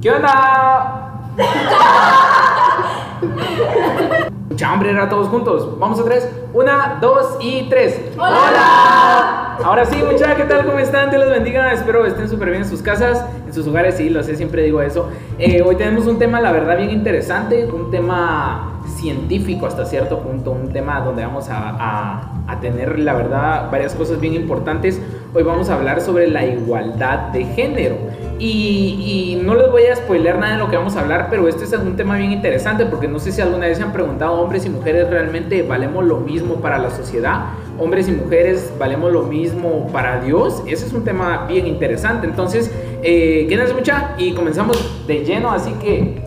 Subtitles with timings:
[0.00, 1.24] ¿Qué onda?
[4.48, 5.76] Mucha hambre era todos juntos.
[5.76, 6.28] Vamos a tres.
[6.54, 8.00] Una, dos y tres.
[8.16, 9.56] ¡Hola!
[9.64, 10.66] Ahora sí, muchachos, ¿qué tal?
[10.66, 11.10] ¿Cómo están?
[11.10, 11.72] Dios los bendiga.
[11.72, 13.96] Espero estén súper bien en sus casas, en sus hogares.
[13.96, 15.08] Sí, lo sé, siempre digo eso.
[15.36, 17.66] Eh, hoy tenemos un tema, la verdad, bien interesante.
[17.66, 23.14] Un tema científico hasta cierto punto, un tema donde vamos a, a, a, tener, la
[23.14, 25.00] verdad, varias cosas bien importantes.
[25.34, 27.96] Hoy vamos a hablar sobre la igualdad de género.
[28.38, 31.48] Y, y, no les voy a spoiler nada de lo que vamos a hablar, pero
[31.48, 34.34] este es un tema bien interesante porque no sé si alguna vez se han preguntado,
[34.34, 37.46] hombres y mujeres realmente valemos lo mismo para la sociedad,
[37.78, 40.62] hombres y mujeres valemos lo mismo para Dios.
[40.66, 42.28] Ese es un tema bien interesante.
[42.28, 42.70] Entonces,
[43.02, 46.22] eh, quédense mucha y comenzamos de lleno, así que...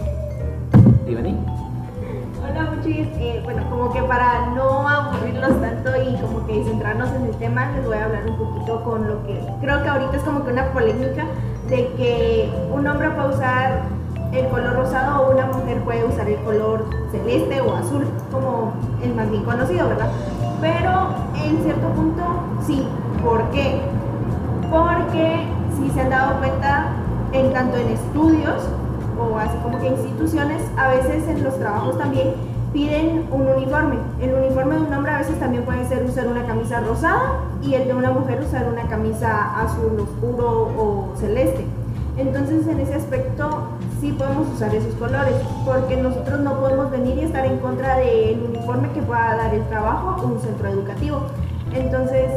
[1.05, 1.50] Divani.
[3.43, 7.85] Bueno, como que para no aburrirlos tanto y como que centrarnos en el tema, les
[7.85, 10.73] voy a hablar un poquito con lo que creo que ahorita es como que una
[10.73, 11.25] polémica
[11.69, 13.83] de que un hombre puede usar
[14.33, 19.15] el color rosado o una mujer puede usar el color celeste o azul, como el
[19.15, 20.09] más bien conocido, ¿verdad?
[20.59, 22.23] Pero en cierto punto
[22.65, 22.85] sí.
[23.23, 23.79] ¿Por qué?
[24.69, 25.47] Porque
[25.77, 26.87] si se han dado cuenta,
[27.31, 28.67] en tanto en estudios
[29.17, 33.95] o así como que instituciones, a veces en los trabajos también piden un uniforme.
[34.21, 37.73] El uniforme de un hombre a veces también puede ser usar una camisa rosada y
[37.73, 41.65] el de una mujer usar una camisa azul oscuro o celeste.
[42.17, 43.69] Entonces en ese aspecto
[43.99, 48.43] sí podemos usar esos colores, porque nosotros no podemos venir y estar en contra del
[48.43, 51.21] uniforme que pueda dar el trabajo o un centro educativo.
[51.73, 52.31] Entonces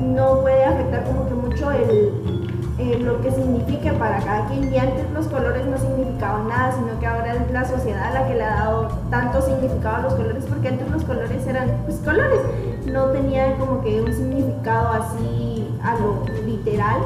[0.00, 2.45] no puede afectar como que mucho el,
[2.78, 4.72] eh, lo que signifique para cada quien.
[4.72, 8.34] Y antes los colores no significaban nada, sino que ahora es la sociedad la que
[8.34, 12.40] le ha dado tanto significado a los colores, porque antes los colores eran pues colores,
[12.86, 17.00] no tenían como que un significado así a lo literal,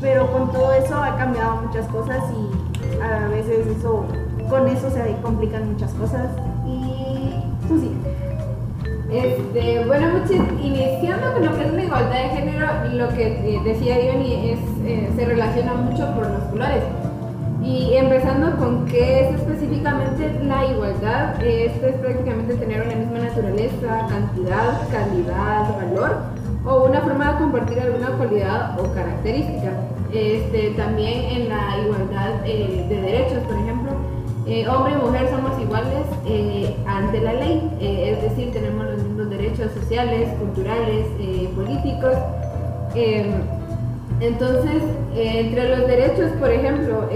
[0.00, 4.04] pero con todo eso ha cambiado muchas cosas y a veces eso,
[4.48, 6.26] con eso se complican muchas cosas.
[6.66, 7.90] Y tú sí.
[9.12, 13.60] Este, bueno, muchis, iniciando con lo que es la igualdad de género, lo que eh,
[13.64, 16.84] decía Ivani es, eh, se relaciona mucho por los colores.
[17.62, 24.06] Y empezando con qué es específicamente la igualdad, esto es prácticamente tener una misma naturaleza,
[24.08, 26.16] cantidad, calidad, valor
[26.64, 29.72] o una forma de compartir alguna cualidad o característica.
[30.12, 33.92] Este, también en la igualdad eh, de derechos, por ejemplo,
[34.50, 39.00] eh, hombre y mujer somos iguales eh, ante la ley, eh, es decir, tenemos los
[39.00, 41.06] mismos derechos sociales, culturales,
[41.54, 42.14] políticos.
[42.96, 43.30] Em,
[44.18, 44.82] entonces,
[45.14, 47.08] entre los derechos, por ejemplo,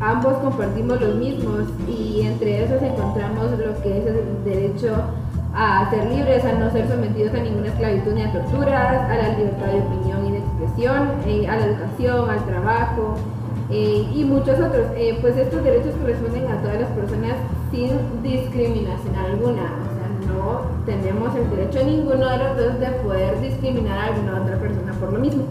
[0.00, 4.94] ambos compartimos los mismos y entre esos encontramos lo que es el derecho
[5.54, 9.36] a ser libres, a no ser sometidos a ninguna esclavitud ni a torturas, a la
[9.36, 13.18] libertad de opinión y de expresión, a la educación, al trabajo,
[13.72, 14.86] eh, y muchos otros.
[14.96, 17.36] Eh, pues estos derechos corresponden a todas las personas
[17.70, 19.62] sin discriminación alguna.
[19.62, 24.42] O sea, no tenemos el derecho ninguno de los dos de poder discriminar a alguna
[24.42, 25.44] otra persona por lo mismo.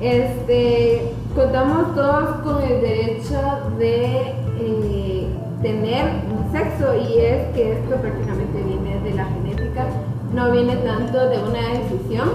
[0.00, 3.40] Este, contamos todos con el derecho
[3.78, 5.28] de eh,
[5.60, 9.86] tener un sexo y es que esto prácticamente viene de la genética,
[10.32, 12.28] no viene tanto de una decisión,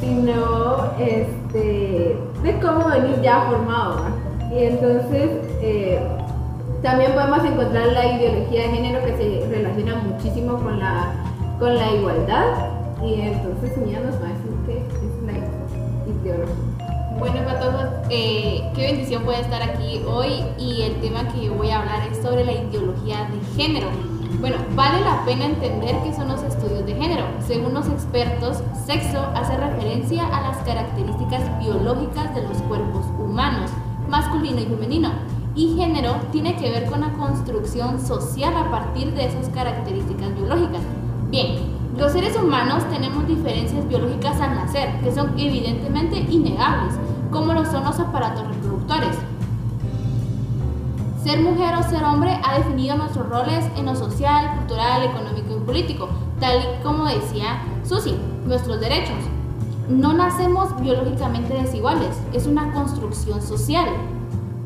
[0.00, 4.19] sino este, de cómo venir ya formado.
[4.50, 5.30] Y entonces
[5.62, 6.00] eh,
[6.82, 11.12] también podemos encontrar la ideología de género que se relaciona muchísimo con la,
[11.58, 12.70] con la igualdad.
[13.04, 16.70] Y entonces ella nos va a decir qué es la ideología.
[17.18, 21.70] Bueno, todos, eh, qué bendición puede estar aquí hoy y el tema que yo voy
[21.70, 23.88] a hablar es sobre la ideología de género.
[24.40, 27.24] Bueno, vale la pena entender qué son los estudios de género.
[27.46, 33.70] Según los expertos, sexo hace referencia a las características biológicas de los cuerpos humanos
[34.10, 35.10] masculino y femenino.
[35.54, 40.82] Y género tiene que ver con la construcción social a partir de esas características biológicas.
[41.30, 41.58] Bien,
[41.96, 46.94] los seres humanos tenemos diferencias biológicas al nacer, que son evidentemente innegables,
[47.30, 49.16] como lo son los aparatos reproductores.
[51.22, 55.66] Ser mujer o ser hombre ha definido nuestros roles en lo social, cultural, económico y
[55.66, 56.08] político,
[56.40, 58.16] tal como decía Susi,
[58.46, 59.18] nuestros derechos
[59.90, 63.86] no nacemos biológicamente desiguales, es una construcción social.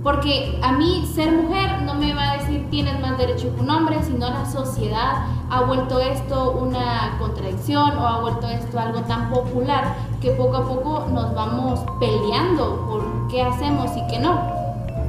[0.03, 3.71] Porque a mí ser mujer no me va a decir tienes más derecho que un
[3.71, 9.31] hombre, sino la sociedad ha vuelto esto una contradicción o ha vuelto esto algo tan
[9.31, 14.39] popular que poco a poco nos vamos peleando por qué hacemos y qué no.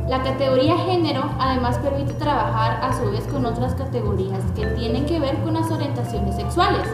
[0.07, 5.19] La categoría género además permite trabajar a su vez con otras categorías que tienen que
[5.19, 6.87] ver con las orientaciones sexuales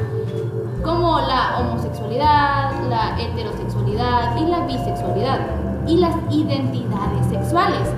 [0.84, 5.40] como la homosexualidad, la heterosexualidad y la bisexualidad,
[5.88, 7.90] y las identidades sexuales.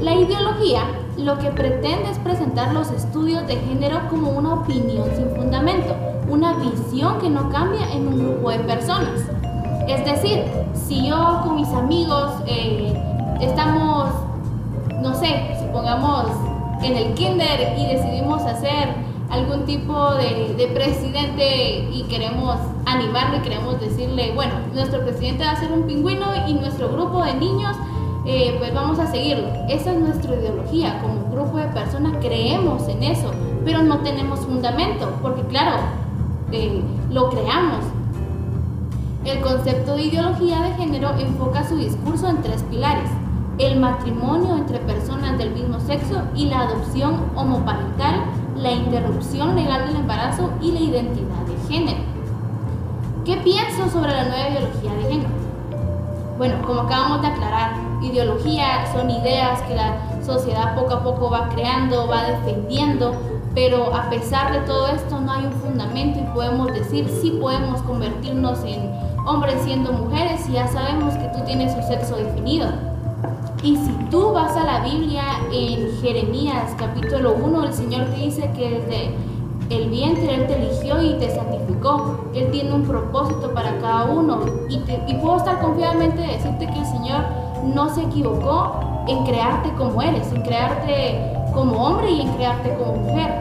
[0.00, 0.82] La ideología
[1.16, 5.94] lo que pretende es presentar los estudios de género como una opinión sin fundamento,
[6.28, 9.20] una visión que no cambia en un grupo de personas.
[9.88, 10.44] Es decir,
[10.74, 12.92] si yo con mis amigos eh,
[13.40, 14.08] estamos,
[15.02, 16.26] no sé, supongamos
[16.82, 18.94] en el kinder y decidimos hacer
[19.34, 25.56] algún tipo de, de, presidente y queremos animarle, queremos decirle, bueno, nuestro presidente va a
[25.56, 27.76] ser un pingüino y nuestro grupo de niños,
[28.26, 29.48] eh, pues vamos a seguirlo.
[29.68, 33.32] Esa es nuestra ideología, como grupo de personas creemos en eso,
[33.64, 35.78] pero no tenemos fundamento, porque claro,
[36.52, 36.80] eh,
[37.10, 37.84] lo creamos.
[39.24, 43.10] El concepto de ideología de género enfoca su discurso en tres pilares.
[43.58, 48.24] El matrimonio entre personas del mismo sexo y la adopción homoparental
[48.64, 52.00] la interrupción legal del embarazo y la identidad de género.
[53.26, 55.28] ¿Qué pienso sobre la nueva ideología de género?
[56.38, 61.50] Bueno, como acabamos de aclarar, ideología son ideas que la sociedad poco a poco va
[61.50, 63.14] creando, va defendiendo,
[63.54, 67.82] pero a pesar de todo esto no hay un fundamento y podemos decir si podemos
[67.82, 68.90] convertirnos en
[69.26, 72.93] hombres siendo mujeres y ya sabemos que tú tienes un sexo definido.
[73.64, 78.50] Y si tú vas a la Biblia en Jeremías capítulo 1, el Señor te dice
[78.54, 79.14] que desde
[79.70, 82.26] el vientre Él te eligió y te santificó.
[82.34, 84.40] Él tiene un propósito para cada uno.
[84.68, 87.24] Y, y puedo estar confiadamente decirte que el Señor
[87.74, 92.96] no se equivocó en crearte como eres, en crearte como hombre y en crearte como
[92.96, 93.32] mujer.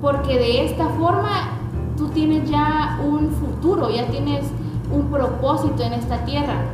[0.00, 1.50] Porque de esta forma
[1.98, 4.46] tú tienes ya un futuro, ya tienes
[4.90, 6.64] un propósito en esta tierra.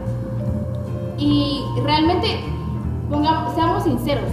[1.21, 2.41] Y realmente,
[3.55, 4.31] seamos sinceros,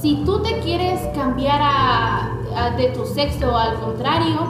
[0.00, 1.62] si tú te quieres cambiar
[2.76, 4.40] de tu sexo al contrario,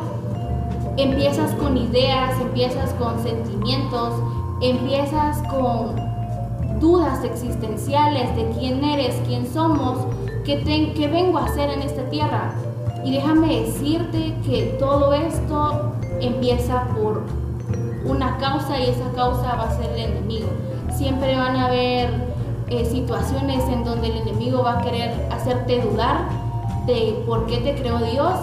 [0.97, 4.15] empiezas con ideas, empiezas con sentimientos,
[4.63, 5.97] empiezas con
[6.81, 9.99] dudas existenciales de quién eres, quién somos,
[10.47, 12.55] qué vengo a hacer en esta tierra.
[13.05, 17.25] Y déjame decirte que todo esto empieza por
[18.07, 20.49] una causa y esa causa va a ser el enemigo
[20.97, 22.11] siempre van a haber
[22.69, 26.29] eh, situaciones en donde el enemigo va a querer hacerte dudar
[26.87, 28.35] de por qué te creó Dios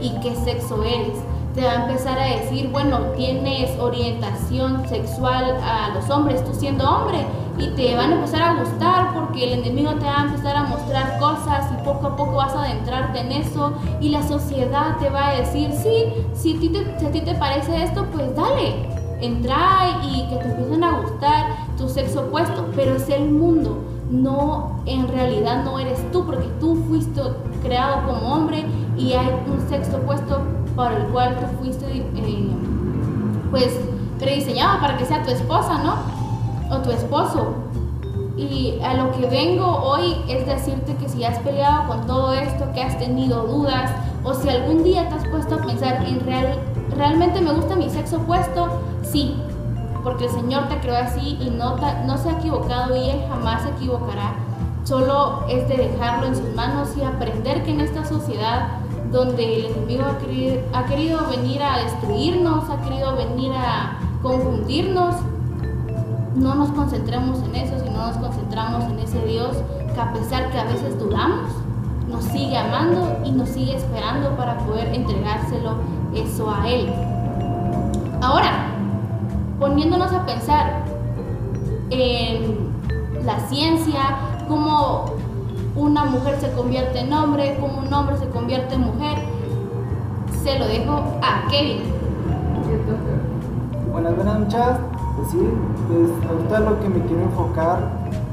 [0.00, 1.18] y qué sexo eres.
[1.54, 6.88] Te va a empezar a decir, bueno, tienes orientación sexual a los hombres, tú siendo
[6.88, 7.24] hombre,
[7.58, 10.64] y te van a empezar a gustar porque el enemigo te va a empezar a
[10.64, 15.10] mostrar cosas y poco a poco vas a adentrarte en eso y la sociedad te
[15.10, 16.04] va a decir, sí,
[16.34, 18.88] si a ti te, si a ti te parece esto, pues dale,
[19.20, 23.78] entra y que te empiecen a gustar tu sexo opuesto, pero es el mundo,
[24.10, 27.22] no en realidad no eres tú, porque tú fuiste
[27.62, 28.64] creado como hombre
[28.96, 30.42] y hay un sexo opuesto
[30.76, 32.50] para el cual tú fuiste eh,
[33.50, 33.80] pues
[34.18, 35.94] prediseñado para que sea tu esposa, ¿no?
[36.74, 37.54] O tu esposo.
[38.36, 42.72] Y a lo que vengo hoy es decirte que si has peleado con todo esto,
[42.74, 43.90] que has tenido dudas,
[44.22, 46.58] o si algún día te has puesto a pensar en real,
[46.96, 48.68] realmente me gusta mi sexo opuesto,
[49.02, 49.36] sí,
[50.02, 51.76] porque el Señor te creó así y no,
[52.06, 54.34] no se ha equivocado y Él jamás se equivocará.
[54.84, 58.78] Solo es de dejarlo en sus manos y aprender que en esta sociedad
[59.12, 65.16] donde el enemigo ha querido, ha querido venir a destruirnos, ha querido venir a confundirnos,
[66.34, 69.56] no nos concentremos en eso, sino nos concentramos en ese Dios
[69.94, 71.50] que a pesar que a veces dudamos,
[72.08, 75.76] nos sigue amando y nos sigue esperando para poder entregárselo
[76.14, 76.92] eso a Él.
[78.22, 78.79] Ahora,
[79.60, 80.84] poniéndonos a pensar
[81.90, 82.70] en
[83.24, 84.00] la ciencia,
[84.48, 85.04] cómo
[85.76, 89.18] una mujer se convierte en hombre, cómo un hombre se convierte en mujer,
[90.42, 91.82] se lo dejo a Kevin.
[93.92, 94.78] Buenas, buenas muchas.
[95.16, 95.38] Pues sí,
[95.88, 97.78] pues ahorita lo que me quiero enfocar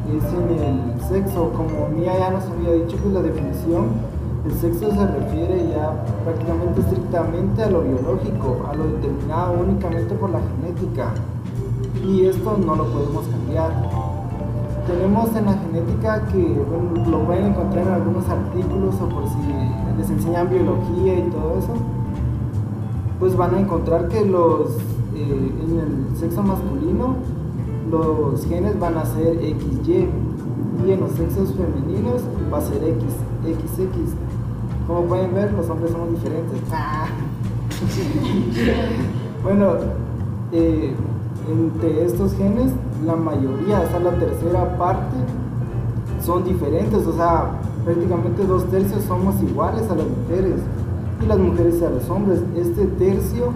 [0.08, 1.52] es en el sexo.
[1.52, 5.92] Como Mía ya nos había dicho, pues la definición el sexo se refiere ya
[6.28, 11.14] prácticamente estrictamente a lo biológico, a lo determinado únicamente por la genética.
[12.06, 13.72] Y esto no lo podemos cambiar.
[14.86, 16.62] Tenemos en la genética que
[17.10, 19.38] lo pueden encontrar en algunos artículos o por si
[19.98, 21.74] les enseñan biología y todo eso,
[23.20, 24.72] pues van a encontrar que los
[25.16, 27.16] eh, en el sexo masculino
[27.90, 30.10] los genes van a ser XY
[30.86, 34.27] y en los sexos femeninos va a ser X, XX.
[34.88, 36.58] Como pueden ver, los hombres somos diferentes.
[39.44, 39.74] bueno,
[40.54, 40.96] eh,
[41.50, 42.72] entre estos genes,
[43.06, 45.18] la mayoría, esa la tercera parte,
[46.24, 47.06] son diferentes.
[47.06, 50.62] O sea, prácticamente dos tercios somos iguales a las mujeres
[51.22, 52.40] y las mujeres a los hombres.
[52.56, 53.52] Este tercio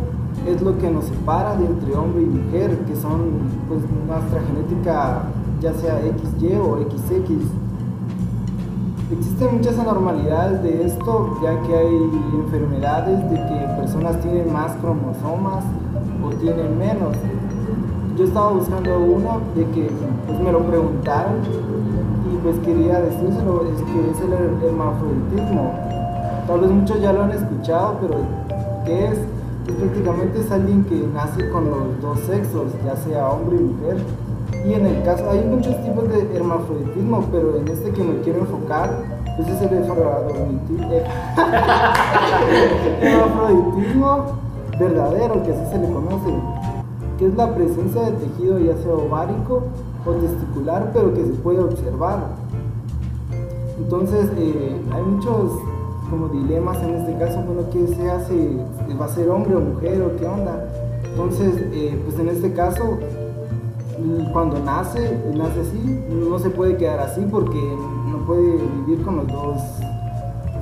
[0.46, 3.22] es lo que nos separa de entre hombre y mujer, que son
[3.68, 5.24] pues nuestra genética
[5.62, 7.61] ya sea XY o XX.
[9.12, 12.10] Existen muchas anormalidades de esto, ya que hay
[12.46, 15.66] enfermedades de que personas tienen más cromosomas
[16.24, 17.18] o tienen menos.
[18.18, 19.92] Yo estaba buscando uno de que
[20.28, 21.42] pues, me lo preguntaron
[22.32, 24.32] y pues quería decírselo, es que es el
[24.64, 25.74] hermafroditismo.
[26.48, 28.16] Tal vez muchos ya lo han escuchado, pero
[28.86, 29.20] ¿qué es?
[29.66, 33.98] Pues prácticamente es alguien que nace con los dos sexos, ya sea hombre y mujer.
[34.66, 38.40] Y en el caso, hay muchos tipos de hermafroditismo, pero en este que me quiero
[38.40, 39.04] enfocar,
[39.36, 40.92] pues es el hermafroditismo,
[43.02, 44.26] hermafroditismo
[44.80, 46.34] verdadero, que así se le conoce,
[47.18, 49.64] que es la presencia de tejido ya sea ovárico
[50.06, 52.28] o testicular, pero que se puede observar.
[53.80, 55.54] Entonces, eh, hay muchos
[56.12, 58.58] como dilemas en este caso, bueno, ¿qué se hace?
[59.00, 60.68] ¿Va a ser hombre o mujer o qué onda?
[61.06, 63.00] Entonces, eh, pues en este caso,
[64.34, 67.60] cuando nace, nace así, no se puede quedar así porque
[68.10, 69.62] no puede vivir con los dos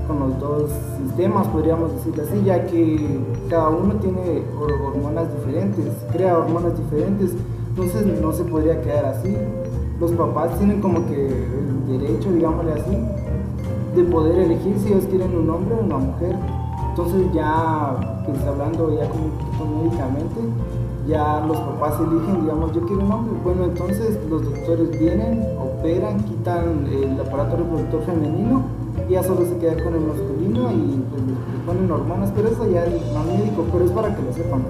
[0.07, 6.39] con los dos sistemas, podríamos decirlo así, ya que cada uno tiene hormonas diferentes, crea
[6.39, 7.35] hormonas diferentes,
[7.69, 9.37] entonces no se podría quedar así.
[9.99, 12.97] Los papás tienen como que el derecho, digámosle así,
[13.95, 16.35] de poder elegir si ellos quieren un hombre o una mujer.
[16.89, 19.07] Entonces ya, pues hablando ya
[19.57, 20.41] como médicamente,
[21.09, 23.33] ya los papás eligen, digamos, yo quiero un hombre.
[23.43, 28.61] Bueno, entonces los doctores vienen, operan, quitan el aparato reproductor femenino
[29.09, 32.69] y ya solo se queda con el masculino y pues le ponen hormonas, pero eso
[32.69, 34.61] ya es más médico, pero es para que lo sepan.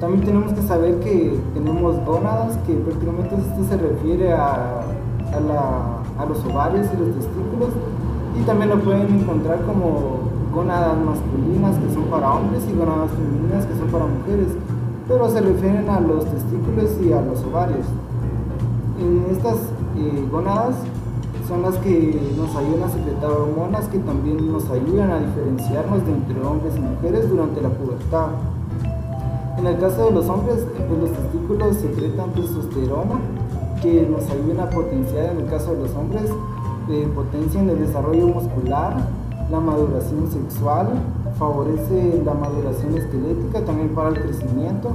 [0.00, 4.80] También tenemos que saber que tenemos gónadas, que prácticamente esto se refiere a,
[5.32, 7.70] a, la, a los ovarios y los testículos,
[8.38, 10.20] y también lo pueden encontrar como
[10.54, 14.48] gónadas masculinas que son para hombres y gónadas femeninas que son para mujeres,
[15.08, 17.86] pero se refieren a los testículos y a los ovarios.
[18.98, 19.56] En estas
[19.96, 20.74] eh, gónadas
[21.46, 26.12] son las que nos ayudan a secretar hormonas que también nos ayudan a diferenciarnos de
[26.12, 28.28] entre hombres y mujeres durante la pubertad.
[29.58, 33.20] En el caso de los hombres, pues los testículos secretan testosterona
[33.80, 36.30] que nos ayudan a potenciar, en el caso de los hombres,
[36.90, 38.96] eh, potencian el desarrollo muscular,
[39.50, 40.88] la maduración sexual,
[41.38, 44.92] favorece la maduración esquelética también para el crecimiento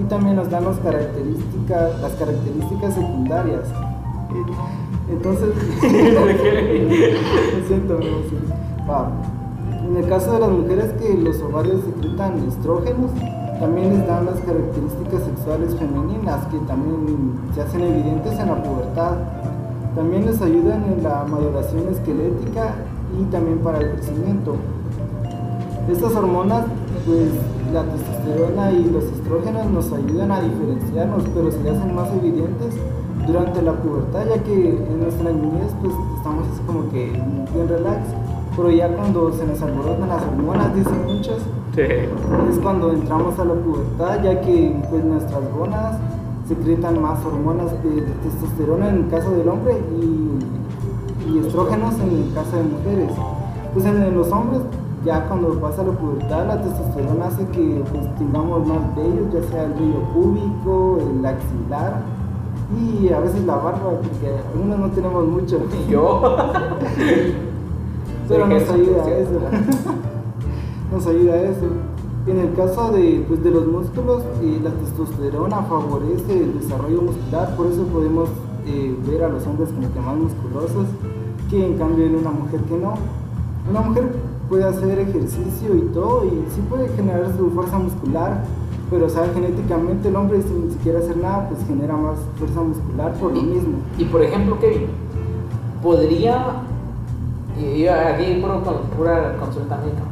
[0.00, 3.68] y también nos dan las características, las características secundarias.
[5.10, 6.26] Entonces, lo
[7.68, 13.10] siento, En el caso de las mujeres que los ovarios secretan estrógenos,
[13.60, 19.18] también les dan las características sexuales femeninas que también se hacen evidentes en la pubertad.
[19.94, 22.74] También les ayudan en la maduración esquelética
[23.20, 24.56] y también para el crecimiento.
[25.90, 26.66] Estas hormonas,
[27.06, 27.28] pues
[27.72, 32.74] la testosterona y los estrógenos nos ayudan a diferenciarnos, pero se hacen más evidentes
[33.26, 38.00] durante la pubertad, ya que en nuestra niñez pues estamos como que bien relax,
[38.56, 41.38] pero ya cuando se nos alborotan las hormonas, dicen muchos,
[41.76, 45.96] es cuando entramos a la pubertad, ya que pues nuestras gonas
[46.46, 52.34] secretan más hormonas de, testosterona en el caso del hombre y, y, estrógenos en el
[52.34, 53.10] caso de mujeres.
[53.72, 54.60] Pues en, los hombres
[55.04, 59.64] ya cuando pasa la pubertad la testosterona hace que pues, tengamos más vellos, ya sea
[59.64, 62.02] el vello púbico, el axilar
[62.78, 65.60] y a veces la barba, porque algunos no tenemos mucho.
[65.86, 66.36] Y yo.
[68.28, 69.40] Pero nos ayuda a eso.
[70.92, 71.66] nos ayuda a eso.
[72.26, 77.56] En el caso de, pues, de los músculos, eh, la testosterona favorece el desarrollo muscular,
[77.56, 78.28] por eso podemos
[78.64, 80.86] eh, ver a los hombres como que más musculosos,
[81.50, 82.94] que en cambio en una mujer que no.
[83.68, 84.12] Una mujer
[84.52, 88.42] puede hacer ejercicio y todo, y sí puede generar su fuerza muscular,
[88.90, 93.14] pero o sea, genéticamente el hombre sin siquiera hacer nada, pues genera más fuerza muscular
[93.14, 93.78] por lo mismo.
[93.96, 94.88] Y por ejemplo, Kevin,
[95.82, 96.64] podría,
[97.58, 98.62] y aquí puro,
[98.94, 100.02] pura consulta médica,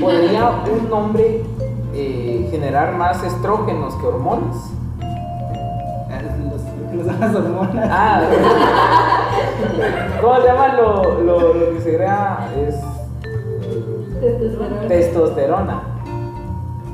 [0.00, 0.50] ¿podría
[0.86, 1.42] un hombre
[1.92, 4.70] eh, generar más estrógenos que hormonas?
[6.94, 7.88] Los, las hormonas.
[7.90, 8.22] Ah,
[10.20, 12.52] ¿cómo se llama lo, lo, lo que se crea?
[12.56, 12.76] Es
[14.20, 14.88] Testosterona.
[14.88, 15.82] testosterona.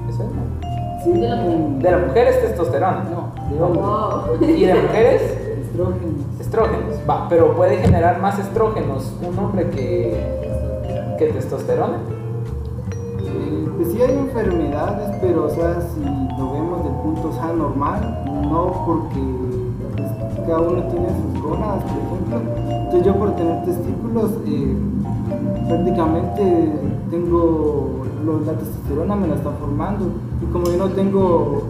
[0.09, 0.29] ¿Eso es?
[0.31, 1.05] no?
[1.05, 3.05] Sí, De la con- De la mujer es testosterona.
[3.11, 3.81] No, de hombre.
[3.85, 4.45] Oh.
[4.45, 5.23] ¿Y de mujeres?
[5.63, 6.41] Estrógenos.
[6.41, 6.95] Estrógenos.
[7.09, 10.15] Va, pero puede generar más estrógenos un hombre que,
[11.19, 11.99] que testosterona.
[13.21, 16.01] Eh, Pues sí hay enfermedades, pero o sea, si
[16.39, 19.21] lo vemos del punto o sea, normal, no porque
[19.97, 20.09] pues,
[20.47, 22.53] cada uno tiene sus gónadas, por ejemplo.
[22.71, 24.77] Entonces yo por tener testículos, eh,
[25.69, 26.73] prácticamente
[27.11, 30.07] tengo, lo- la testosterona me la está formando.
[30.43, 31.63] Y como yo no tengo,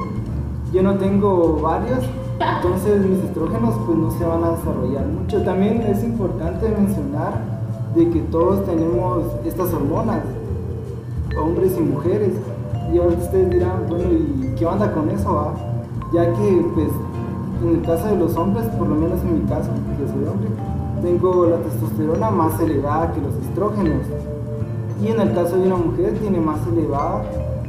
[0.73, 2.01] yo no tengo varios,
[2.39, 5.43] Entonces mis estrógenos pues no se van a desarrollar mucho.
[5.43, 7.41] También es importante mencionar
[7.95, 10.21] de que todos tenemos estas hormonas,
[11.43, 12.33] hombres y mujeres.
[12.93, 15.35] Y ahora ustedes dirán, bueno, ¿y qué onda con eso?
[15.35, 15.55] va?
[16.13, 16.89] Ya que pues
[17.63, 20.51] en el caso de los hombres, por lo menos en mi caso, que soy hombre,
[21.03, 24.03] tengo la testosterona más elevada que los estrógenos.
[25.01, 27.23] Y en el caso de una mujer tiene más elevada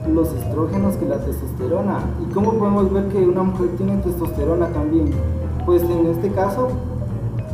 [0.07, 1.99] los estrógenos que la testosterona.
[2.25, 5.11] ¿Y cómo podemos ver que una mujer tiene testosterona también?
[5.65, 6.69] Pues en este caso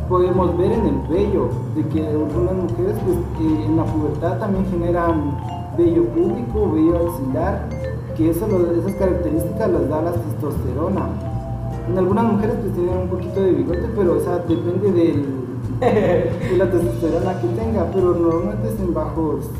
[0.08, 4.66] podemos ver en el vello, de que algunas mujeres pues, eh, en la pubertad también
[4.70, 5.36] generan
[5.76, 7.68] vello público, vello axilar,
[8.16, 8.48] que esas
[8.98, 11.08] características las da la testosterona.
[11.88, 16.70] En algunas mujeres pues tienen un poquito de bigote, pero o sea, depende de la
[16.70, 19.50] testosterona que tenga, pero normalmente es en bajos,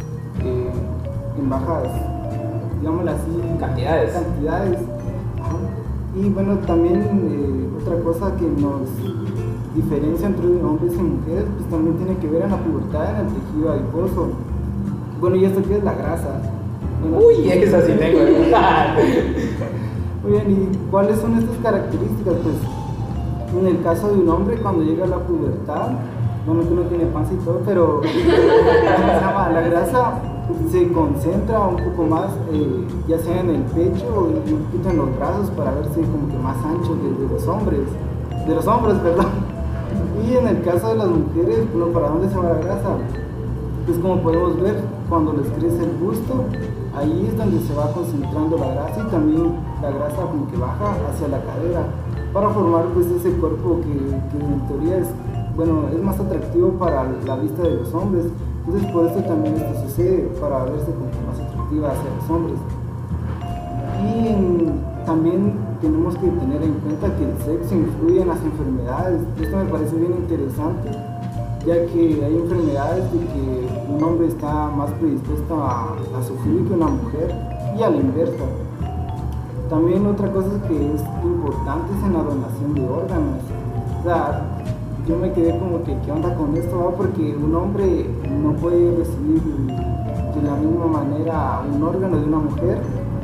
[1.44, 1.88] en bajas,
[2.80, 4.12] digámoslo así, Cantidades.
[4.12, 4.78] cantidades.
[5.42, 5.56] Ajá.
[6.16, 8.88] Y bueno, también eh, otra cosa que nos
[9.74, 13.32] diferencia entre hombres y mujeres, pues también tiene que ver en la pubertad, en el
[13.34, 14.28] tejido adiposo.
[15.20, 16.40] Bueno, ¿y esto qué es la grasa?
[17.02, 18.20] Bueno, Uy, esa sí tengo.
[20.22, 22.34] Muy bien, ¿y cuáles son estas características?
[22.42, 22.54] Pues
[23.60, 25.88] en el caso de un hombre cuando llega a la pubertad,
[26.46, 28.00] bueno que no tiene panza y todo, pero
[29.52, 30.12] la grasa
[30.70, 34.96] se concentra un poco más, eh, ya sea en el pecho y un poquito en
[34.96, 37.80] los brazos para verse como que más ancho de, de los hombres,
[38.46, 39.26] de los hombres, perdón.
[40.26, 42.96] Y en el caso de las mujeres, bueno, ¿para dónde se va la grasa?
[43.86, 46.44] Pues como podemos ver, cuando les crece el busto,
[46.96, 50.94] ahí es donde se va concentrando la grasa y también la grasa como que baja
[51.10, 51.84] hacia la cadera
[52.32, 55.08] para formar pues ese cuerpo que, que en teoría es,
[55.56, 58.26] bueno, es más atractivo para la vista de los hombres.
[58.66, 62.58] Entonces por eso también esto sucede, para verse como más atractiva hacia los hombres.
[64.02, 65.52] Y también
[65.82, 69.20] tenemos que tener en cuenta que el sexo influye en las enfermedades.
[69.38, 70.90] Esto me parece bien interesante,
[71.66, 75.96] ya que hay enfermedades de que un hombre está más predispuesto a,
[76.26, 77.34] sufrir que una mujer
[77.78, 78.44] y a la inversa.
[79.68, 83.40] También otra cosa que es importante es en la donación de órganos.
[84.00, 84.63] O
[85.06, 86.78] yo me quedé como que, ¿qué onda con esto?
[86.78, 86.90] va?
[86.92, 88.06] Porque un hombre
[88.42, 89.42] no puede recibir
[90.34, 92.78] de la misma manera un órgano de una mujer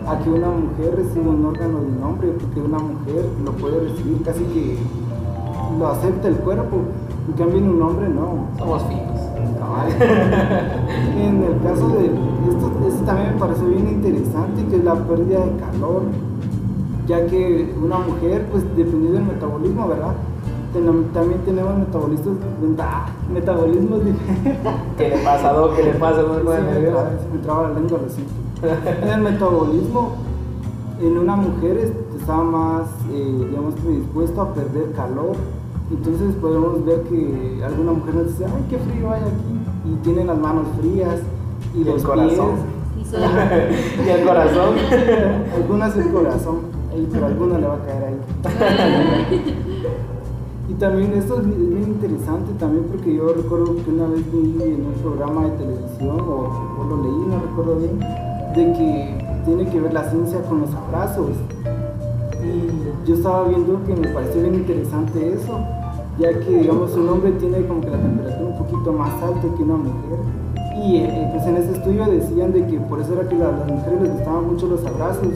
[0.06, 3.80] a que una mujer reciba un órgano de un hombre, porque una mujer lo puede
[3.80, 4.76] recibir casi que
[5.78, 6.78] lo acepta el cuerpo,
[7.28, 8.46] en cambio en un hombre no.
[8.58, 9.06] Somos finos.
[11.16, 15.44] En el caso de esto, esto también me pareció bien interesante, que es la pérdida
[15.46, 16.02] de calor,
[17.06, 20.14] ya que una mujer, pues dependiendo del metabolismo, ¿verdad?
[20.72, 22.36] También tenemos metabolismos,
[22.78, 24.56] ah, metabolismos diferentes.
[24.96, 25.74] ¿Qué le pasa, Doc?
[25.74, 26.22] ¿Qué le pasa?
[26.22, 27.98] No se puede me traba- se me traba la lengua.
[29.02, 30.12] En el metabolismo,
[31.00, 35.32] en una mujer es- está más, eh, digamos, predispuesto a perder calor.
[35.90, 39.90] Entonces podemos ver que alguna mujer nos dice, ay, qué frío hay aquí.
[39.90, 41.16] Y tienen las manos frías
[41.74, 42.50] y, Y el los corazón.
[43.00, 43.20] Y soy-
[44.06, 44.74] y el corazón.
[45.56, 46.58] Algunas el corazón,
[47.12, 49.69] pero alguna le va a caer ahí.
[50.80, 54.94] También esto es bien interesante también porque yo recuerdo que una vez vi en un
[55.02, 59.92] programa de televisión o, o lo leí, no recuerdo bien, de que tiene que ver
[59.92, 61.32] la ciencia con los abrazos.
[62.42, 65.60] Y yo estaba viendo que me pareció bien interesante eso,
[66.18, 69.62] ya que digamos un hombre tiene como que la temperatura un poquito más alta que
[69.62, 70.18] una mujer.
[70.82, 73.68] Y eh, pues en ese estudio decían de que por eso era que a las
[73.68, 75.28] mujeres les gustaban mucho los abrazos,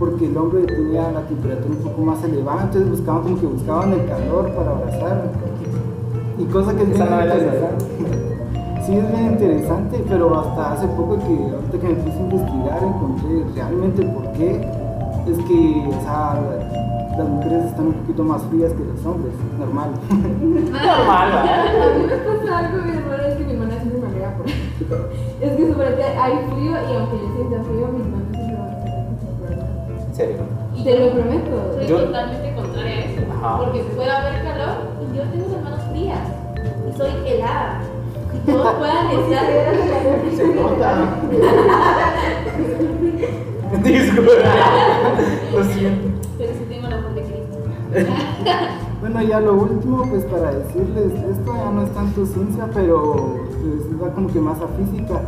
[0.00, 3.92] porque el hombre tenía la temperatura un poco más elevada, entonces buscaban como que buscaban
[3.92, 5.30] el calor para abrazar.
[6.38, 7.84] Y cosa que es bien interesante.
[8.86, 12.82] Sí, es bien interesante, pero hasta hace poco que ahorita que me puse a investigar
[12.82, 14.66] encontré realmente por qué
[15.28, 16.40] es que o sea,
[17.18, 19.90] las mujeres están un poquito más frías que los hombres, normal.
[20.08, 21.30] Normal.
[21.38, 24.46] A mí me pasa algo bien raro, es que mi hermana siempre me agrega por
[25.42, 28.29] Es que sobre que hay frío y aunque yo sienta frío, mis manos
[30.20, 30.42] serio.
[30.76, 31.56] Y Te lo prometo.
[31.74, 33.20] Soy Yo- totalmente contraria a eso.
[33.38, 33.50] Ajá.
[33.58, 36.24] Porque puede haber calor y yo tengo las manos frías.
[36.88, 37.80] Y soy helada.
[38.34, 39.46] Y todos puedan desear.
[40.36, 40.90] Se nota.
[43.82, 44.32] Disculpa.
[45.54, 46.08] Lo siento.
[46.38, 47.58] Pero sí tengo el amor de Cristo.
[49.00, 53.98] Bueno, ya lo último, pues para decirles, esto ya no es tanto ciencia, pero pues,
[54.02, 55.22] va como que más a física,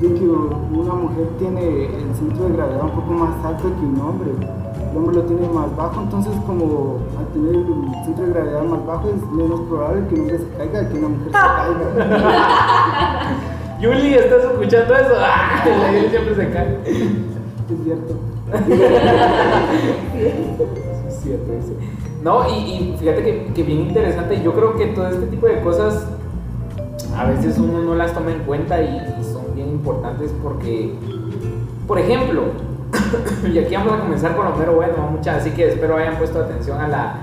[0.00, 4.00] de que una mujer tiene el centro de gravedad un poco más alto que un
[4.00, 4.30] hombre.
[4.90, 8.86] El hombre lo tiene más bajo, entonces como al tener el centro de gravedad más
[8.86, 11.78] bajo es menos probable que un hombre se caiga que una mujer se caiga.
[13.80, 15.14] Yuli, ¿estás escuchando eso?
[15.18, 16.78] Ah, la Yuli siempre se cae.
[16.86, 16.96] es
[17.84, 18.14] cierto.
[21.08, 21.72] Es cierto eso.
[22.22, 25.60] No, y, y fíjate que, que bien interesante, yo creo que todo este tipo de
[25.60, 26.06] cosas
[27.16, 29.18] a veces uno no las toma en cuenta y,
[29.78, 30.92] importantes porque,
[31.86, 32.42] por ejemplo,
[33.52, 36.40] y aquí vamos a comenzar con lo mero bueno, muchas, así que espero hayan puesto
[36.40, 37.14] atención a, la,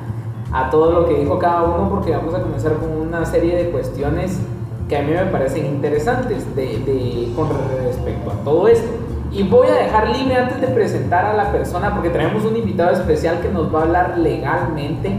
[0.51, 3.69] a todo lo que dijo cada uno porque vamos a comenzar con una serie de
[3.71, 4.39] cuestiones
[4.87, 7.47] que a mí me parecen interesantes de, de- con
[7.83, 8.87] respecto a todo esto.
[9.36, 12.91] Y voy a dejar libre antes de presentar a la persona porque traemos un invitado
[12.91, 15.10] especial que nos va a hablar legalmente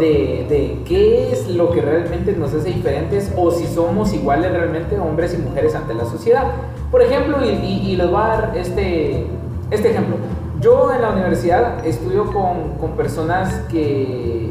[0.00, 4.98] de, de qué es lo que realmente nos hace diferentes o si somos iguales realmente
[4.98, 6.46] hombres y mujeres ante la sociedad.
[6.90, 9.26] Por ejemplo, y les voy a dar este,
[9.70, 10.16] este ejemplo.
[10.60, 14.50] Yo en la universidad estudio con, con personas que,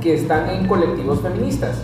[0.00, 1.82] que están en colectivos feministas.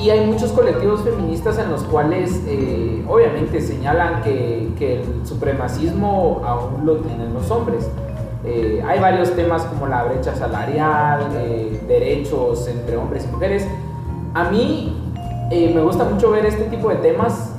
[0.00, 6.40] Y hay muchos colectivos feministas en los cuales eh, obviamente señalan que, que el supremacismo
[6.44, 7.88] aún lo tienen los hombres.
[8.44, 13.66] Eh, hay varios temas como la brecha salarial, eh, derechos entre hombres y mujeres.
[14.34, 14.96] A mí
[15.50, 17.52] eh, me gusta mucho ver este tipo de temas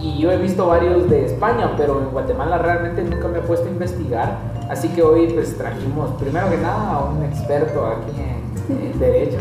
[0.00, 3.68] y yo he visto varios de España, pero en Guatemala realmente nunca me he puesto
[3.68, 4.38] a investigar.
[4.70, 9.38] Así que hoy pues trajimos primero que nada a un experto aquí en, en Derecho,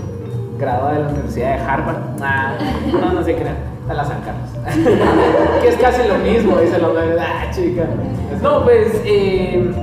[0.62, 1.98] graduado de la Universidad de Harvard.
[2.22, 2.54] Ah,
[2.94, 3.58] no, no se crean,
[3.90, 4.50] en la San Carlos.
[5.62, 7.86] que es casi lo mismo, dice la ah, chica.
[8.42, 9.74] No, pues eh,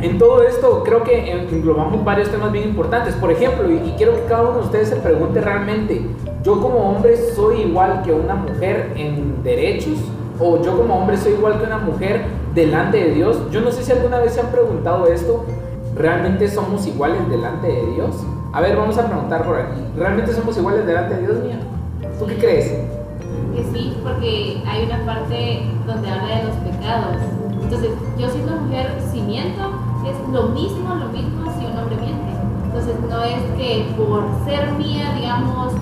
[0.00, 3.14] en todo esto creo que englobamos varios temas bien importantes.
[3.14, 6.02] Por ejemplo, y, y quiero que cada uno de ustedes se pregunte realmente,
[6.42, 9.98] ¿yo como hombre soy igual que una mujer en derechos?
[10.40, 13.38] ¿O yo como hombre soy igual que una mujer delante de Dios?
[13.52, 15.44] Yo no sé si alguna vez se han preguntado esto.
[15.94, 18.16] ¿Realmente somos iguales delante de Dios?
[18.54, 19.80] A ver, vamos a preguntar por aquí.
[19.96, 21.58] ¿Realmente somos iguales delante de Dios, mía?
[22.18, 22.68] ¿Tú qué crees?
[23.54, 27.16] Que sí, porque hay una parte donde habla de los pecados.
[27.62, 29.72] Entonces, yo siendo mujer, si miento,
[30.04, 32.28] es lo mismo, lo mismo si un hombre miente.
[32.66, 35.72] Entonces, no es que por ser mía, digamos,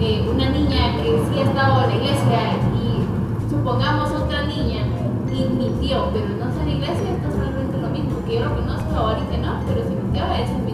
[0.00, 2.40] eh, una niña que sí ha estado en la iglesia
[2.72, 4.80] y supongamos otra niña
[5.30, 8.24] y mintió, pero no está en la iglesia, esto es realmente lo mismo.
[8.24, 10.65] Que yo lo conozco que no, pero si mintió es.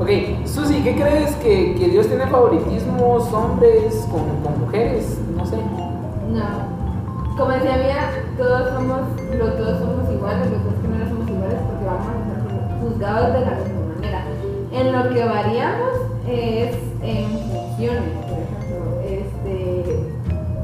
[0.00, 0.08] Ok,
[0.46, 1.34] Susi, ¿qué crees?
[1.36, 5.18] ¿Que, que Dios tiene favoritismos hombres con, con mujeres?
[5.36, 5.56] No sé.
[5.56, 7.36] No.
[7.36, 9.00] Como decía Mía, todos somos,
[9.36, 13.40] los dos somos iguales, los dos no somos iguales porque vamos a ser juzgados de
[13.40, 14.24] la misma manera.
[14.72, 15.94] En lo que variamos
[16.28, 19.00] es en funciones, por ejemplo.
[19.04, 20.06] Este,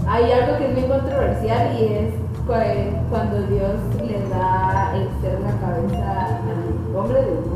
[0.07, 2.15] hay algo que es bien controversial y es
[2.47, 3.73] cu- cuando Dios
[4.07, 7.54] le da el ser la cabeza al hombre de.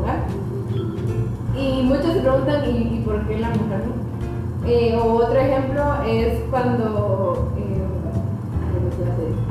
[1.59, 2.69] Y muchos se preguntan, ¿y,
[2.99, 4.67] y por qué la mujer no?
[4.67, 7.51] Eh, o otro ejemplo es cuando.
[7.57, 7.81] eh,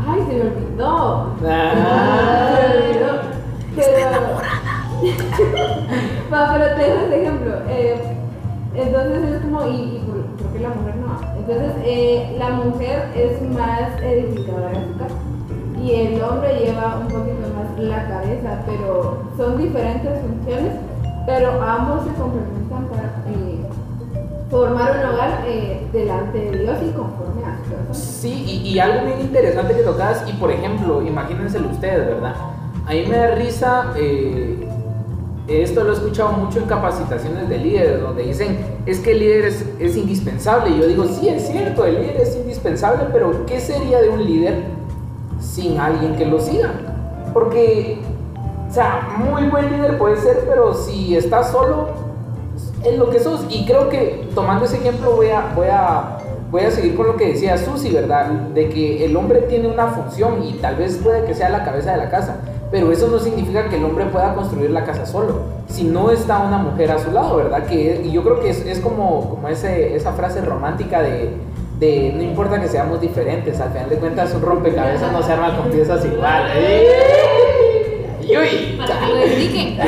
[0.06, 1.34] ay, se me olvidó.
[1.46, 2.56] Ah.
[2.56, 3.12] Se me olvidó.
[3.76, 4.08] Pero,
[6.32, 7.52] Va, pero te dejo este ejemplo.
[7.68, 7.96] Eh,
[8.74, 11.18] entonces es como, ¿y, y por, por qué la mujer no?
[11.38, 15.14] Entonces, eh, la mujer es más edificadora en su casa
[15.82, 20.72] y el hombre lleva un poquito más la cabeza, pero son diferentes funciones,
[21.28, 23.58] pero ambos se complementan para eh,
[24.50, 27.94] formar un hogar eh, delante de Dios y conforme a corazón.
[27.94, 32.34] Sí, y, y algo bien interesante que tocas, y por ejemplo, imagínenselo ustedes, ¿verdad?
[32.86, 34.66] A mí me da risa, eh,
[35.48, 39.44] esto lo he escuchado mucho en capacitaciones de líderes, donde dicen, es que el líder
[39.44, 40.70] es, es indispensable.
[40.70, 44.24] Y yo digo, sí, es cierto, el líder es indispensable, pero ¿qué sería de un
[44.24, 44.62] líder
[45.40, 46.72] sin alguien que lo siga?
[47.34, 47.98] Porque,
[48.68, 51.88] o sea, muy buen líder puede ser, pero si estás solo,
[52.84, 53.46] es lo que sos.
[53.48, 56.18] Y creo que tomando ese ejemplo voy a, voy a,
[56.50, 58.26] voy a seguir con lo que decía Susi, ¿verdad?
[58.26, 61.92] De que el hombre tiene una función y tal vez puede que sea la cabeza
[61.92, 62.36] de la casa.
[62.70, 66.40] Pero eso no significa que el hombre pueda construir la casa solo, si no está
[66.40, 67.64] una mujer a su lado, ¿verdad?
[67.64, 71.32] Que, y yo creo que es, es como, como ese, esa frase romántica de,
[71.78, 75.56] de no importa que seamos diferentes, al final de cuentas un rompecabezas no se arma
[75.56, 77.27] con piezas iguales.
[78.28, 79.78] Y uy, Para que lo dediquen.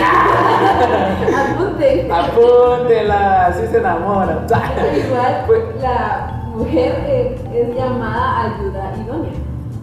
[1.35, 2.09] Apunte.
[2.13, 4.47] apúntela, así se enamora.
[4.47, 9.33] Igual Pues- la mujer eh, es llamada ayuda idónea,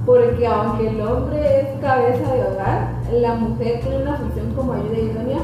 [0.05, 4.97] porque aunque el hombre es cabeza de hogar, la mujer tiene una función como ayuda
[4.97, 5.37] idónea,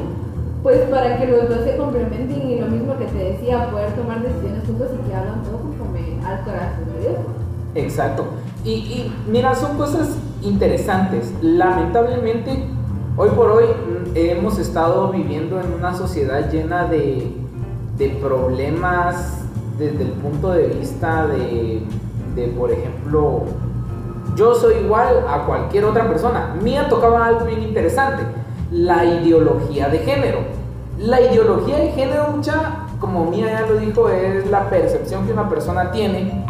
[0.62, 4.21] pues para que los dos se complementen y lo mismo que te decía, poder tomar
[4.21, 7.15] decisiones juntos y que hagan todo conforme al corazón de Dios.
[7.76, 8.26] Exacto.
[8.63, 10.10] Y, y mira, son cosas
[10.41, 11.34] interesantes.
[11.41, 12.65] Lamentablemente,
[13.15, 17.32] hoy por hoy mm, hemos estado viviendo en una sociedad llena de,
[17.97, 19.39] de problemas
[19.78, 21.84] desde el punto de vista de,
[22.36, 23.43] de, por ejemplo,
[24.36, 26.56] yo soy igual a cualquier otra persona.
[26.62, 28.23] Mía tocaba algo bien interesante,
[28.71, 30.39] la ideología de género.
[30.97, 35.49] La ideología de género, mucha, como Mía ya lo dijo, es la percepción que una
[35.49, 36.42] persona tiene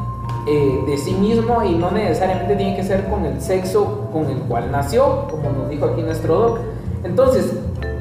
[0.45, 4.39] eh, de sí mismo y no necesariamente tiene que ser con el sexo con el
[4.39, 6.59] cual nació, como nos dijo aquí nuestro doc.
[7.05, 7.53] Entonces,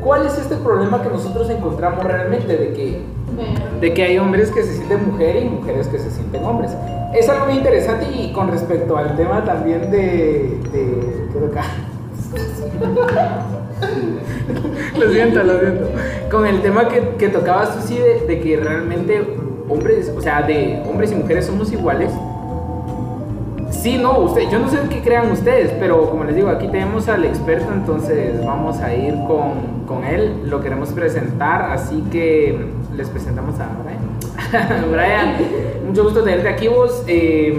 [0.03, 3.01] ¿cuál es este problema que nosotros encontramos realmente de que,
[3.81, 6.73] de que hay hombres que se sienten mujeres y mujeres que se sienten hombres?
[7.15, 10.59] Es algo muy interesante y con respecto al tema también de...
[10.73, 11.63] de ¿qué toca?
[14.99, 15.85] lo siento, lo siento.
[16.31, 19.23] Con el tema que, que tocaba Susi de, de que realmente
[19.69, 22.11] hombres, o sea, de hombres y mujeres somos iguales.
[23.83, 27.09] Sí, no, usted, yo no sé qué crean ustedes, pero como les digo, aquí tenemos
[27.09, 32.65] al experto, entonces vamos a ir con, con él, lo queremos presentar, así que
[32.95, 34.89] les presentamos a Brian.
[34.93, 35.35] Brian,
[35.85, 37.03] mucho gusto tenerte aquí vos.
[37.09, 37.59] Eh,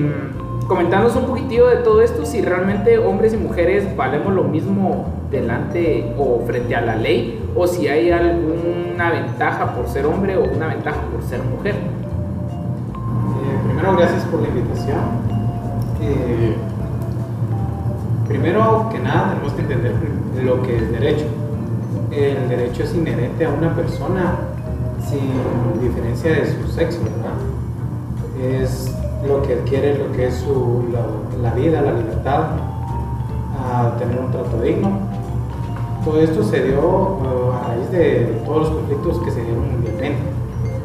[0.65, 6.13] comentanos un poquitillo de todo esto, si realmente hombres y mujeres valemos lo mismo delante
[6.17, 10.67] o frente a la ley, o si hay alguna ventaja por ser hombre o una
[10.67, 11.75] ventaja por ser mujer.
[11.75, 15.32] Eh, primero, gracias por la invitación.
[18.27, 19.93] Primero que nada, tenemos que entender
[20.43, 21.25] lo que es derecho.
[22.11, 24.35] El derecho es inherente a una persona
[25.09, 27.37] sin diferencia de su sexo, ¿verdad?
[28.41, 28.93] Es
[29.27, 32.43] lo que adquiere lo que es su, la, la vida, la libertad,
[33.63, 34.91] a tener un trato digno.
[36.03, 40.21] Todo esto se dio uh, a raíz de todos los conflictos que se dieron mundialmente,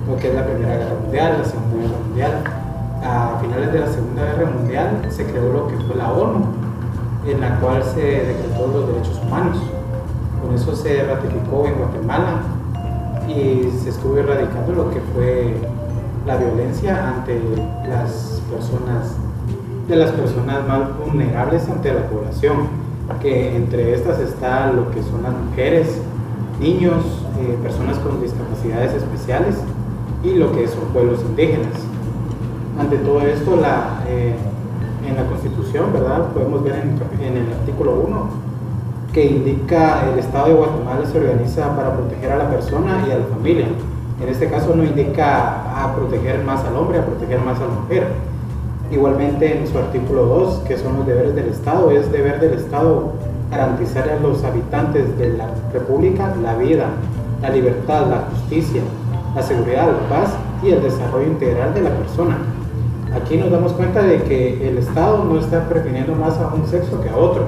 [0.09, 2.68] lo que es la Primera Guerra Mundial, la Segunda Guerra Mundial.
[3.03, 6.45] A finales de la Segunda Guerra Mundial se creó lo que fue la ONU,
[7.27, 9.59] en la cual se decretó los derechos humanos.
[10.43, 12.43] Con eso se ratificó en Guatemala
[13.29, 15.55] y se estuvo erradicando lo que fue
[16.27, 17.41] la violencia ante
[17.89, 19.15] las personas,
[19.89, 22.89] de las personas más vulnerables ante la población,
[23.21, 25.99] que entre estas está lo que son las mujeres,
[26.61, 27.05] niños,
[27.41, 29.57] eh, personas con discapacidades especiales
[30.23, 31.73] y lo que son pueblos indígenas.
[32.79, 34.35] Ante todo esto, la, eh,
[35.07, 36.29] en la Constitución, ¿verdad?
[36.33, 38.49] Podemos ver en, en el artículo 1
[39.13, 43.19] que indica el Estado de Guatemala se organiza para proteger a la persona y a
[43.19, 43.67] la familia.
[44.21, 47.81] En este caso no indica a proteger más al hombre, a proteger más a la
[47.81, 48.09] mujer.
[48.91, 53.13] Igualmente en su artículo 2, que son los deberes del Estado, es deber del Estado
[53.51, 56.87] garantizar a los habitantes de la República la vida,
[57.41, 58.83] la libertad, la justicia,
[59.35, 62.37] la seguridad, la paz y el desarrollo integral de la persona.
[63.15, 67.01] Aquí nos damos cuenta de que el Estado no está prefiriendo más a un sexo
[67.01, 67.47] que a otro.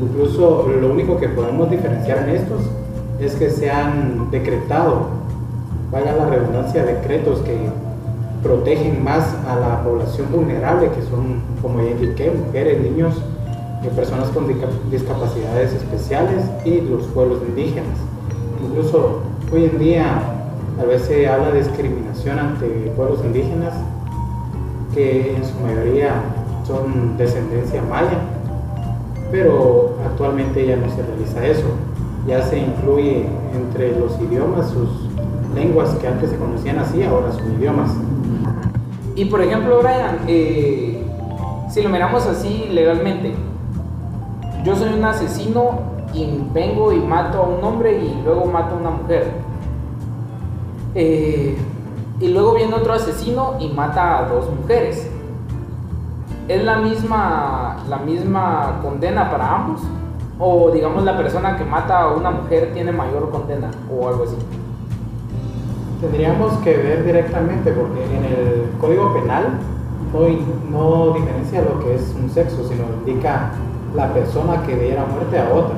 [0.00, 2.62] Incluso lo único que podemos diferenciar en estos
[3.20, 5.08] es que se han decretado,
[5.90, 7.56] vaya la redundancia, decretos que
[8.42, 13.14] protegen más a la población vulnerable, que son, como ya indiqué, mujeres, niños,
[13.96, 14.46] personas con
[14.90, 17.98] discapacidades especiales y los pueblos indígenas.
[18.62, 20.20] Incluso hoy en día
[20.80, 23.74] a veces se habla de discriminación ante pueblos indígenas,
[24.98, 26.10] que en su mayoría
[26.66, 28.18] son descendencia maya,
[29.30, 31.68] pero actualmente ya no se realiza eso.
[32.26, 34.88] Ya se incluye entre los idiomas sus
[35.54, 37.92] lenguas que antes se conocían así, ahora son idiomas.
[39.14, 41.00] Y por ejemplo, Brian, eh,
[41.70, 43.34] si lo miramos así legalmente,
[44.64, 45.78] yo soy un asesino
[46.12, 49.30] y vengo y mato a un hombre y luego mato a una mujer.
[50.96, 51.56] Eh,
[52.20, 55.08] y luego viene otro asesino y mata a dos mujeres.
[56.48, 59.82] ¿Es la misma, la misma condena para ambos?
[60.38, 64.36] ¿O digamos la persona que mata a una mujer tiene mayor condena o algo así?
[66.00, 69.58] Tendríamos que ver directamente porque en el Código Penal
[70.12, 70.20] no,
[70.70, 73.50] no diferencia lo que es un sexo, sino indica
[73.94, 75.76] la persona que diera muerte a otra.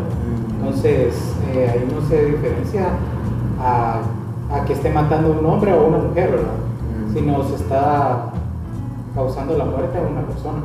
[0.59, 2.89] Entonces eh, ahí no se diferencia
[3.59, 4.01] a,
[4.53, 7.13] a, que esté matando a un hombre o a una mujer, ¿verdad?
[7.13, 8.31] Sino se está
[9.15, 10.63] causando la muerte a una persona.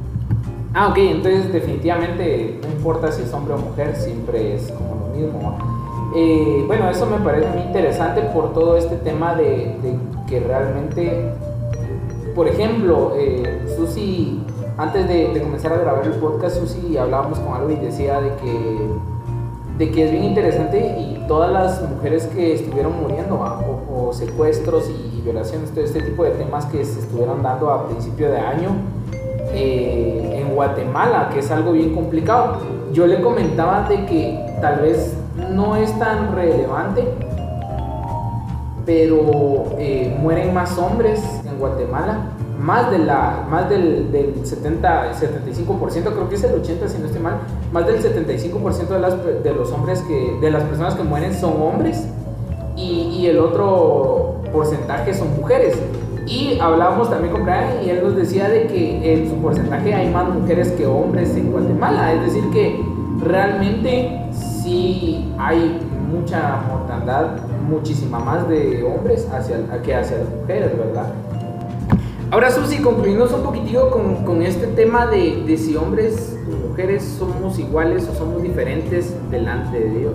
[0.74, 5.16] Ah, ok, entonces definitivamente no importa si es hombre o mujer, siempre es como lo
[5.16, 5.58] mismo.
[6.16, 11.32] Eh, bueno, eso me parece muy interesante por todo este tema de, de que realmente,
[12.36, 14.44] por ejemplo, eh, Susi,
[14.78, 18.30] antes de, de, comenzar a grabar el podcast, Susi hablábamos con algo y decía de
[18.36, 18.90] que,
[19.78, 23.75] de que es bien interesante y todas las mujeres que estuvieron muriendo, o,
[24.18, 28.40] secuestros y violaciones, todo este tipo de temas que se estuvieron dando a principio de
[28.40, 28.70] año,
[29.54, 32.58] eh, en Guatemala, que es algo bien complicado.
[32.92, 35.14] Yo le comentaba de que tal vez
[35.52, 37.04] no es tan relevante,
[38.86, 46.04] pero eh, mueren más hombres en Guatemala, más, de la, más del, del 70, 75%,
[46.04, 47.36] creo que es el 80% si no estoy mal,
[47.72, 51.62] más del 75% de, las, de los hombres que, de las personas que mueren son
[51.62, 52.08] hombres
[52.76, 55.80] y, y el otro porcentaje son mujeres.
[56.28, 60.10] Y hablábamos también con Brian y él nos decía de que en su porcentaje hay
[60.10, 62.14] más mujeres que hombres en Guatemala.
[62.14, 62.84] Es decir, que
[63.20, 65.80] realmente sí hay
[66.12, 67.38] mucha mortandad,
[67.70, 71.14] muchísima más de hombres hacia, que hacia las mujeres, ¿verdad?
[72.32, 77.04] Ahora, Susi, concluyendo un poquitito con, con este tema de, de, si hombres y mujeres
[77.20, 80.14] somos iguales o somos diferentes delante de Dios.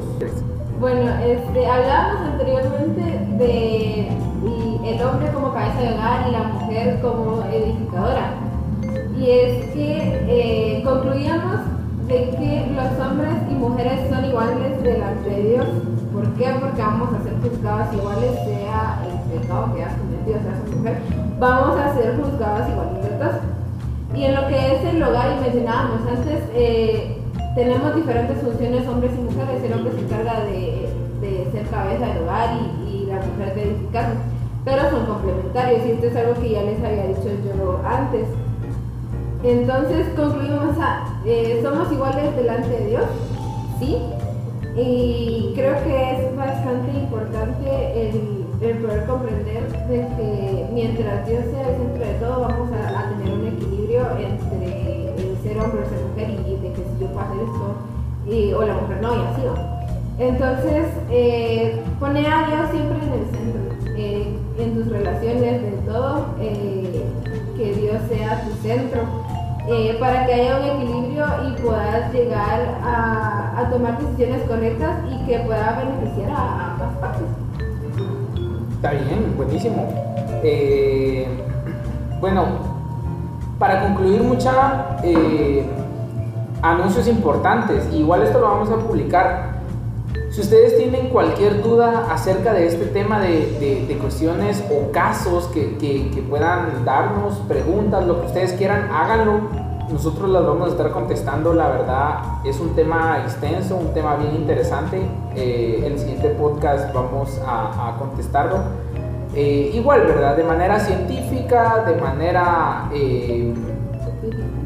[0.80, 3.02] Bueno, este, hablábamos anteriormente
[3.36, 8.32] de el hombre como cabeza de hogar y la mujer como edificadora.
[9.14, 11.60] Y es que eh, concluíamos
[12.08, 15.66] de que los hombres y mujeres son iguales delante de Dios.
[16.14, 16.48] ¿Por qué?
[16.58, 20.98] Porque vamos a ser juzgados iguales, sea el pecado que has cometido, sea su mujer,
[21.38, 22.90] vamos a ser juzgados iguales.
[24.14, 27.19] Y en lo que es el hogar, y mencionábamos antes, eh,
[27.54, 29.62] tenemos diferentes funciones, hombres y mujeres.
[29.64, 30.88] El hombre se encarga de,
[31.20, 34.18] de ser cabeza del hogar y, y la mujer de edificarnos
[34.64, 38.26] pero son complementarios y esto es algo que ya les había dicho yo antes.
[39.42, 43.04] Entonces concluimos a, eh, somos iguales delante de Dios,
[43.78, 43.96] ¿sí?
[44.76, 48.40] Y creo que es bastante importante el,
[48.82, 52.79] poder comprender de que mientras Dios sea el centro de todo, vamos a,
[57.22, 59.42] hacer esto, o la mujer no, y así
[60.18, 63.70] Entonces, eh, pone a Dios siempre en el centro.
[64.02, 67.04] Eh, en tus relaciones, de todo, eh,
[67.54, 69.02] que Dios sea tu centro,
[69.68, 75.26] eh, para que haya un equilibrio y puedas llegar a, a, tomar decisiones correctas y
[75.26, 77.26] que pueda beneficiar a, ambas partes.
[78.76, 79.86] Está bien, buenísimo.
[82.20, 82.46] Bueno,
[83.58, 84.96] para concluir mucha
[86.62, 89.60] anuncios importantes, igual esto lo vamos a publicar
[90.30, 95.76] si ustedes tienen cualquier duda acerca de este tema de, de, cuestiones o casos que,
[95.78, 99.40] que, puedan darnos, preguntas, lo que ustedes quieran, háganlo.
[99.90, 104.36] Nosotros las vamos a estar contestando, la verdad es un tema extenso, un tema bien
[104.36, 105.02] interesante.
[105.34, 108.58] Eh, el siguiente podcast vamos a, contestarlo.
[109.34, 110.36] Eh, igual, ¿verdad?
[110.36, 113.52] De manera científica, de manera eh,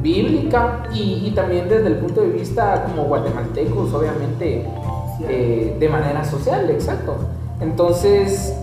[0.03, 4.67] bíblica y, y, también desde el punto de vista como guatemaltecos, obviamente
[5.29, 7.17] eh, de manera social, exacto.
[7.61, 8.55] Entonces,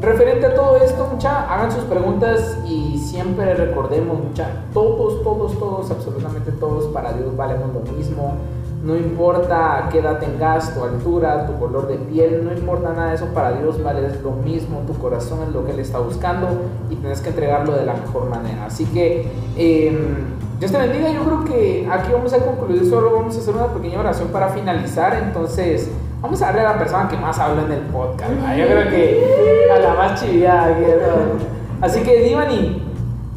[0.00, 5.90] referente a todo esto, mucha, hagan sus preguntas y siempre recordemos, mucha, todos, todos, todos,
[5.90, 8.34] absolutamente todos para Dios valemos lo mismo.
[8.82, 13.14] No importa qué edad tengas, tu altura, tu color de piel, no importa nada de
[13.14, 16.48] eso, para Dios vale lo mismo, tu corazón es lo que Él está buscando
[16.90, 18.66] y tienes que entregarlo de la mejor manera.
[18.66, 19.96] Así que eh,
[20.62, 21.10] Dios te bendiga.
[21.10, 22.88] Yo creo que aquí vamos a concluir.
[22.88, 25.20] Solo vamos a hacer una pequeña oración para finalizar.
[25.20, 25.90] Entonces,
[26.20, 28.30] vamos a darle a la persona que más habla en el podcast.
[28.30, 30.76] Yo creo que a la más chida.
[31.80, 32.80] Así que, Divani,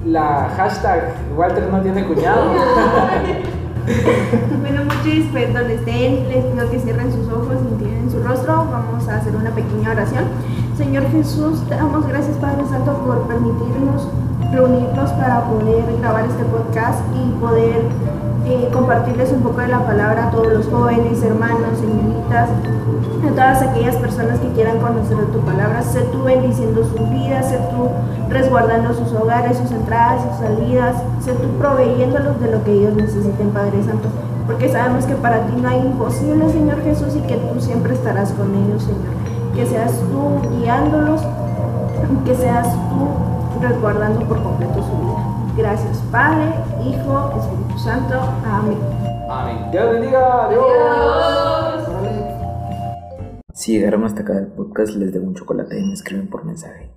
[0.06, 2.44] la hashtag Walter no tiene cuñado.
[4.62, 8.66] bueno, muchos pues donde estén, les pido que cierren sus ojos, inclinen su rostro.
[8.72, 10.26] Vamos a hacer una pequeña oración.
[10.78, 14.08] Señor Jesús, te damos gracias, Padre Santo, por permitirnos
[14.56, 17.82] reunirnos para poder grabar este podcast y poder
[18.46, 23.62] eh, compartirles un poco de la palabra a todos los jóvenes, hermanos, señoritas, a todas
[23.62, 25.82] aquellas personas que quieran conocer tu palabra.
[25.82, 27.90] Sé tú bendiciendo sus vidas, sé tú
[28.30, 33.50] resguardando sus hogares, sus entradas, sus salidas, sé tú proveyéndolos de lo que ellos necesiten,
[33.50, 34.08] Padre Santo.
[34.46, 38.32] Porque sabemos que para ti no hay imposible, Señor Jesús, y que tú siempre estarás
[38.32, 39.16] con ellos, Señor.
[39.54, 41.22] Que seas tú guiándolos,
[42.26, 45.36] que seas tú resguardando por completo su vida.
[45.58, 48.20] Gracias, Padre, Hijo, Espíritu Santo.
[48.46, 48.78] Amén.
[49.30, 49.72] Amén.
[49.72, 50.46] Dios bendiga.
[50.46, 51.90] Adiós.
[53.54, 56.92] Si llegaron hasta acá del podcast, les debo un chocolate y me escriben por mensaje.